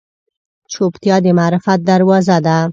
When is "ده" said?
2.45-2.57